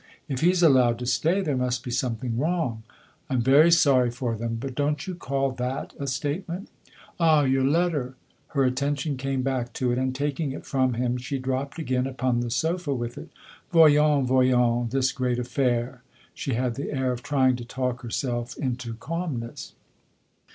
[0.27, 2.81] "If he's allowed to stay, there must be something wrong.""
[3.29, 6.69] I'm very sorry for them; but don't you call that a statement?"
[7.19, 8.15] "Ah, your letter?"
[8.47, 12.41] Her attention came back to it, and, taking it from him, she dropped again npon
[12.41, 13.29] the sofa with it."
[13.71, 16.01] Voyons, voyons this great affair!"
[16.33, 19.73] she had the air of trying to talk herself nto calmness.